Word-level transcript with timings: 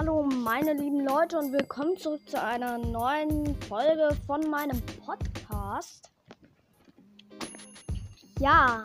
hallo 0.00 0.22
meine 0.22 0.72
lieben 0.72 1.04
Leute 1.04 1.38
und 1.38 1.52
willkommen 1.52 1.94
zurück 1.98 2.22
zu 2.26 2.42
einer 2.42 2.78
neuen 2.78 3.54
Folge 3.68 4.16
von 4.26 4.48
meinem 4.48 4.80
Podcast. 5.04 6.10
Ja, 8.38 8.84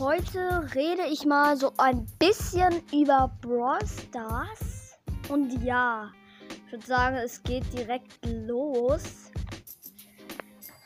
heute 0.00 0.68
rede 0.74 1.06
ich 1.08 1.24
mal 1.24 1.56
so 1.56 1.72
ein 1.76 2.08
bisschen 2.18 2.82
über 2.92 3.30
Brawl 3.40 3.86
Stars. 3.86 4.98
Und 5.28 5.62
ja, 5.62 6.10
ich 6.66 6.72
würde 6.72 6.84
sagen, 6.84 7.16
es 7.18 7.40
geht 7.44 7.72
direkt 7.72 8.18
los. 8.26 9.30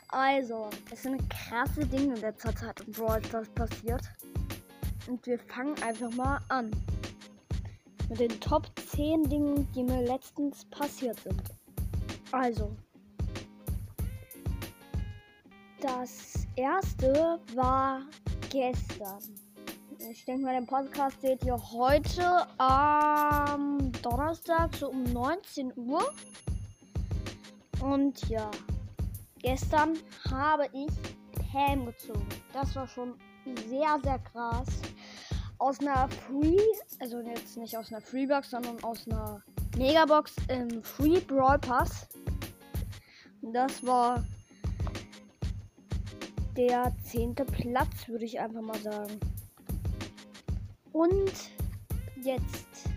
Also, 0.09 0.69
es 0.91 1.01
sind 1.01 1.27
krasse 1.31 1.83
Dinge 1.87 2.13
in 2.13 2.21
letzter 2.21 2.55
Zeit 2.55 2.79
in 2.81 2.93
Brawl 2.93 3.25
Stars 3.25 3.49
passiert. 3.55 4.03
Und 5.07 5.25
wir 5.25 5.39
fangen 5.39 5.81
einfach 5.81 6.11
mal 6.11 6.39
an 6.49 6.69
mit 8.09 8.19
den 8.19 8.39
Top 8.39 8.67
10 8.91 9.23
Dingen, 9.29 9.67
die 9.73 9.83
mir 9.83 10.03
letztens 10.03 10.65
passiert 10.65 11.19
sind. 11.21 11.41
Also, 12.31 12.71
das 15.81 16.47
erste 16.55 17.39
war 17.55 18.01
gestern. 18.49 19.19
Ich 20.11 20.25
denke 20.25 20.45
mal, 20.45 20.53
den 20.53 20.65
Podcast 20.65 21.21
seht 21.21 21.43
ihr 21.45 21.57
heute 21.71 22.47
am 22.57 23.91
Donnerstag, 24.01 24.75
so 24.75 24.89
um 24.89 25.03
19 25.03 25.71
Uhr. 25.77 26.03
Und 27.81 28.29
ja, 28.29 28.49
gestern 29.39 29.97
habe 30.29 30.67
ich 30.73 30.89
Pam 31.51 31.85
gezogen. 31.85 32.27
Das 32.51 32.75
war 32.75 32.87
schon 32.87 33.15
sehr, 33.69 33.99
sehr 34.03 34.19
krass 34.19 34.67
aus 35.63 35.79
einer 35.79 36.09
Free, 36.09 36.57
also 36.99 37.21
jetzt 37.21 37.55
nicht 37.55 37.77
aus 37.77 37.89
einer 37.89 38.01
Freebox, 38.01 38.49
sondern 38.49 38.83
aus 38.83 39.07
einer 39.07 39.41
Megabox 39.77 40.35
im 40.49 40.83
Free 40.83 41.21
Brawl 41.21 41.57
Pass. 41.57 42.05
Das 43.41 43.85
war 43.85 44.25
der 46.57 46.93
zehnte 47.05 47.45
Platz, 47.45 48.09
würde 48.09 48.25
ich 48.25 48.41
einfach 48.41 48.59
mal 48.59 48.77
sagen. 48.79 49.17
Und 50.91 51.31
jetzt 52.21 52.89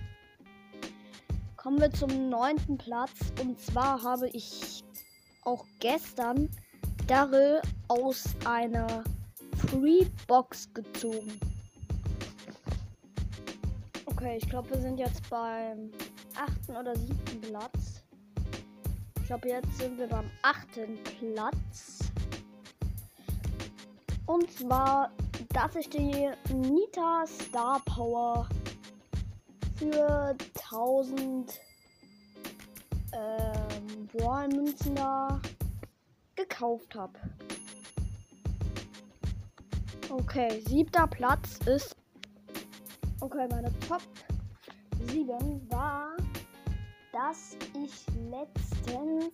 kommen 1.56 1.80
wir 1.80 1.92
zum 1.92 2.28
neunten 2.28 2.78
Platz. 2.78 3.12
Und 3.40 3.60
zwar 3.60 4.02
habe 4.02 4.28
ich 4.30 4.82
auch 5.44 5.64
gestern 5.78 6.50
Daryl 7.06 7.62
aus 7.86 8.24
einer 8.44 9.04
Free 9.56 10.06
Box 10.26 10.68
gezogen. 10.74 11.38
Okay, 14.18 14.38
ich 14.38 14.48
glaube, 14.48 14.70
wir 14.70 14.80
sind 14.80 14.98
jetzt 14.98 15.28
beim 15.28 15.90
achten 16.34 16.74
oder 16.74 16.96
siebten 16.96 17.38
Platz. 17.42 18.02
Ich 19.20 19.26
glaube, 19.26 19.46
jetzt 19.50 19.76
sind 19.76 19.98
wir 19.98 20.06
beim 20.06 20.30
achten 20.40 20.98
Platz. 21.18 21.98
Und 24.24 24.50
zwar, 24.50 25.10
dass 25.52 25.76
ich 25.76 25.90
die 25.90 26.30
Nita 26.50 27.26
Star 27.26 27.82
Power 27.84 28.48
für 29.76 30.34
1000 30.70 31.60
ähm, 33.12 34.06
Brawl-Münzen 34.14 34.94
da 34.94 35.42
gekauft 36.36 36.94
habe. 36.94 37.12
Okay, 40.08 40.62
siebter 40.66 41.06
Platz 41.06 41.58
ist 41.66 41.94
Okay, 43.20 43.48
meine 43.50 43.72
Top 43.88 44.02
7 45.06 45.70
war, 45.70 46.16
dass 47.12 47.56
ich 47.74 48.04
letztens 48.30 49.32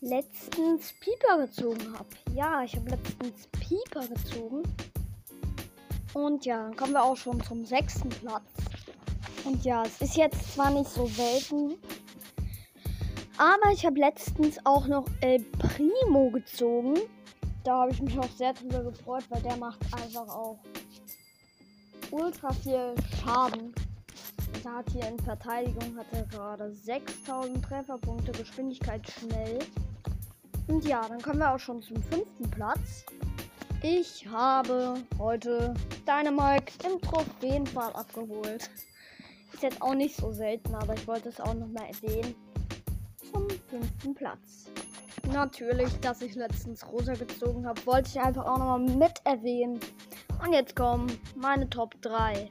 letztens 0.00 0.92
Pieper 1.00 1.46
gezogen 1.46 1.94
habe. 1.94 2.08
Ja, 2.34 2.62
ich 2.62 2.76
habe 2.76 2.90
letztens 2.90 3.48
Pieper 3.48 4.06
gezogen. 4.06 4.62
Und 6.12 6.44
ja, 6.44 6.64
dann 6.64 6.76
kommen 6.76 6.92
wir 6.92 7.02
auch 7.02 7.16
schon 7.16 7.42
zum 7.42 7.64
sechsten 7.64 8.08
Platz. 8.10 8.52
Und 9.44 9.64
ja, 9.64 9.84
es 9.84 10.00
ist 10.00 10.16
jetzt 10.16 10.54
zwar 10.54 10.70
nicht 10.70 10.90
so 10.90 11.06
selten, 11.06 11.78
aber 13.38 13.72
ich 13.72 13.86
habe 13.86 13.98
letztens 13.98 14.58
auch 14.64 14.86
noch 14.86 15.06
El 15.20 15.40
Primo 15.40 16.30
gezogen. 16.30 16.98
Da 17.64 17.82
habe 17.82 17.92
ich 17.92 18.02
mich 18.02 18.18
auch 18.18 18.30
sehr 18.36 18.52
drüber 18.52 18.82
gefreut, 18.82 19.24
weil 19.30 19.42
der 19.42 19.56
macht 19.56 19.80
einfach 19.94 20.28
auch 20.28 20.58
ultra 22.10 22.52
viel 22.52 22.94
Schaden. 23.20 23.74
Er 24.64 24.74
hat 24.74 24.90
hier 24.90 25.08
in 25.08 25.18
Verteidigung 25.20 25.96
hat 25.96 26.06
er 26.12 26.24
gerade 26.24 26.72
6000 26.72 27.64
Trefferpunkte, 27.64 28.32
Geschwindigkeit 28.32 29.08
schnell. 29.08 29.58
Und 30.66 30.84
ja, 30.84 31.06
dann 31.08 31.20
kommen 31.22 31.38
wir 31.38 31.54
auch 31.54 31.58
schon 31.58 31.82
zum 31.82 32.02
fünften 32.02 32.50
Platz. 32.50 33.04
Ich 33.82 34.26
habe 34.28 34.94
heute 35.18 35.72
Dynamite 36.06 36.72
im 36.86 37.00
Trophäenfall 37.00 37.92
abgeholt. 37.92 38.68
Ist 39.52 39.62
jetzt 39.62 39.80
auch 39.80 39.94
nicht 39.94 40.16
so 40.16 40.32
selten, 40.32 40.74
aber 40.74 40.94
ich 40.94 41.06
wollte 41.06 41.28
es 41.28 41.40
auch 41.40 41.54
noch 41.54 41.68
mal 41.68 41.86
erwähnen. 41.86 42.34
Zum 43.32 43.48
fünften 43.68 44.14
Platz. 44.14 44.70
Natürlich, 45.26 45.98
dass 46.00 46.22
ich 46.22 46.34
letztens 46.34 46.86
rosa 46.86 47.14
gezogen 47.14 47.66
habe, 47.66 47.84
wollte 47.86 48.10
ich 48.10 48.20
einfach 48.20 48.46
auch 48.46 48.58
noch 48.58 48.78
mal 48.78 48.78
mit 48.78 49.20
erwähnen. 49.24 49.80
Und 50.44 50.52
jetzt 50.52 50.76
kommen 50.76 51.10
meine 51.36 51.68
Top 51.68 52.00
3. 52.02 52.50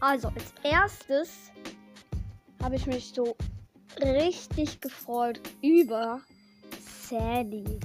Also, 0.00 0.28
als 0.28 0.52
erstes 0.62 1.50
habe 2.62 2.76
ich 2.76 2.86
mich 2.86 3.12
so 3.14 3.36
richtig 4.00 4.80
gefreut 4.80 5.40
über 5.62 6.20
Sandy. 7.08 7.78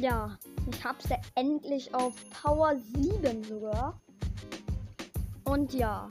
Ja, 0.00 0.36
ich 0.70 0.84
habe 0.84 0.98
sie 1.02 1.16
endlich 1.34 1.94
auf 1.94 2.14
Power 2.30 2.74
7 2.94 3.44
sogar. 3.44 4.00
Und 5.44 5.72
ja, 5.72 6.08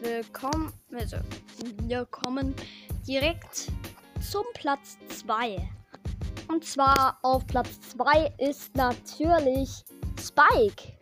willkommen, 0.00 0.72
also, 0.92 1.16
wir 1.82 2.06
kommen 2.06 2.54
direkt 3.06 3.70
zum 4.20 4.44
Platz 4.54 4.98
2. 5.08 5.56
Und 6.48 6.64
zwar 6.64 7.18
auf 7.22 7.46
Platz 7.46 7.80
2 7.90 8.32
ist 8.38 8.74
natürlich 8.74 9.84
Spike. 10.20 10.92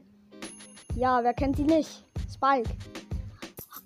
Ja, 0.94 1.22
wer 1.22 1.34
kennt 1.34 1.58
die 1.58 1.64
nicht? 1.64 2.04
Spike. 2.32 2.70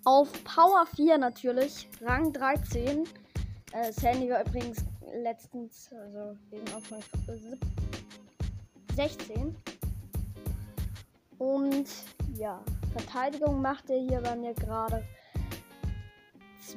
Auf 0.05 0.33
Power 0.45 0.87
4 0.97 1.19
natürlich, 1.19 1.89
Rang 2.01 2.33
13. 2.33 3.05
Äh, 3.73 3.93
Sandy 3.93 4.31
war 4.31 4.45
übrigens 4.47 4.85
letztens, 5.23 5.91
also 5.93 6.37
eben 6.51 6.75
auf 6.75 6.83
16. 8.97 9.57
Und 11.39 11.89
ja, 12.35 12.63
Verteidigung 12.93 13.61
macht 13.63 13.91
er 13.91 13.99
hier 13.99 14.21
bei 14.21 14.37
mir 14.37 14.55
gerade 14.55 15.05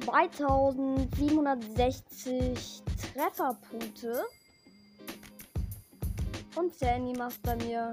2760 0.00 2.82
Trefferpunkte. 3.12 4.24
Und 6.56 6.74
Sandy 6.74 7.12
macht 7.18 7.42
bei 7.42 7.56
mir 7.56 7.90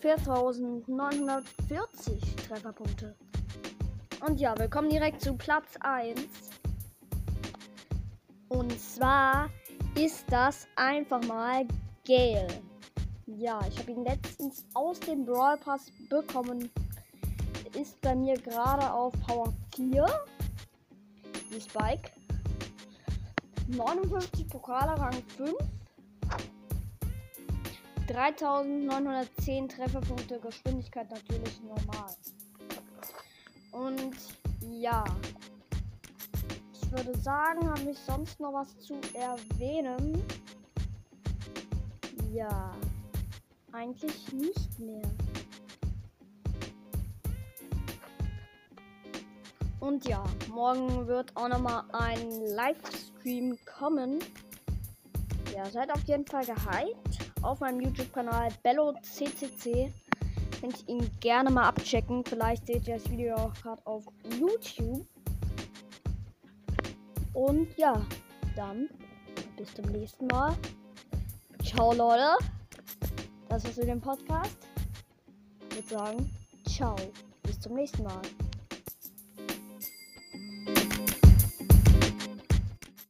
4940 0.00 2.36
Trefferpunkte. 2.48 3.14
Und 4.26 4.40
ja, 4.40 4.58
wir 4.58 4.68
kommen 4.68 4.90
direkt 4.90 5.20
zu 5.20 5.34
Platz 5.34 5.76
1. 5.80 6.20
Und 8.48 8.80
zwar 8.80 9.48
ist 9.94 10.24
das 10.30 10.66
einfach 10.76 11.22
mal 11.24 11.66
Gale. 12.06 12.46
Ja, 13.26 13.60
ich 13.68 13.78
habe 13.78 13.92
ihn 13.92 14.04
letztens 14.04 14.64
aus 14.74 15.00
dem 15.00 15.24
Brawl 15.24 15.56
Pass 15.58 15.86
bekommen. 16.08 16.70
Ist 17.78 18.00
bei 18.00 18.14
mir 18.14 18.34
gerade 18.34 18.92
auf 18.92 19.12
Power 19.26 19.52
4. 19.74 20.06
Die 21.52 21.60
Spike. 21.60 22.10
59 23.68 24.48
Pokale 24.48 24.98
Rang 24.98 25.22
5. 25.36 25.54
3910 28.08 29.68
Trefferpunkte, 29.68 30.40
Geschwindigkeit 30.40 31.10
natürlich 31.10 31.60
normal. 31.62 32.14
Und 33.70 34.16
ja, 34.70 35.04
ich 36.72 36.92
würde 36.92 37.16
sagen, 37.18 37.68
habe 37.70 37.90
ich 37.90 37.98
sonst 37.98 38.40
noch 38.40 38.52
was 38.52 38.78
zu 38.80 39.00
erwähnen? 39.14 40.22
Ja, 42.32 42.74
eigentlich 43.72 44.32
nicht 44.32 44.78
mehr. 44.78 45.02
Und 49.82 50.06
ja, 50.06 50.22
morgen 50.48 51.08
wird 51.08 51.36
auch 51.36 51.48
noch 51.48 51.58
mal 51.58 51.82
ein 51.92 52.30
Livestream 52.54 53.58
kommen. 53.66 54.20
Ja, 55.52 55.68
seid 55.68 55.90
auf 55.90 56.04
jeden 56.04 56.24
Fall 56.24 56.46
gehypt 56.46 57.18
auf 57.42 57.58
meinem 57.58 57.80
YouTube-Kanal 57.80 58.50
BelloCCC. 58.62 59.92
Könnt 60.60 60.84
ihr 60.86 60.88
ihn 60.88 61.10
gerne 61.18 61.50
mal 61.50 61.66
abchecken. 61.66 62.24
Vielleicht 62.24 62.66
seht 62.66 62.86
ihr 62.86 62.94
das 62.94 63.10
Video 63.10 63.34
auch 63.34 63.54
gerade 63.54 63.84
auf 63.84 64.04
YouTube. 64.38 65.04
Und 67.32 67.76
ja, 67.76 68.06
dann 68.54 68.88
bis 69.56 69.74
zum 69.74 69.86
nächsten 69.86 70.28
Mal. 70.28 70.54
Ciao, 71.64 71.92
Leute. 71.92 72.36
Das 73.48 73.64
war's 73.64 73.76
mit 73.78 73.88
dem 73.88 74.00
Podcast. 74.00 74.58
Ich 75.70 75.74
würde 75.74 75.88
sagen, 75.88 76.30
ciao. 76.68 76.94
Bis 77.42 77.58
zum 77.58 77.74
nächsten 77.74 78.04
Mal. 78.04 78.22